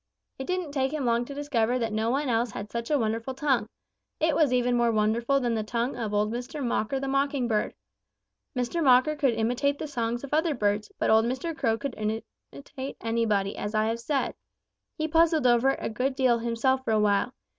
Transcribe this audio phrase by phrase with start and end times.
[0.39, 3.35] It didn't take him long to discover that no one else had such a wonderful
[3.35, 3.69] tongue.
[4.19, 6.65] It was even more wonderful than the tongue of old Mr.
[6.65, 7.75] Mocker the Mocking Bird.
[8.57, 8.83] Mr.
[8.83, 11.55] Mocker could imitate the songs of other birds, but old Mr.
[11.55, 14.33] Crow could imitate anybody, as I have said.
[14.97, 17.31] He puzzled over it a good deal himself for a while.